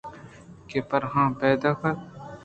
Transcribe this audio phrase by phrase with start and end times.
[0.69, 1.97] کہ پرآہاں پیداک اَت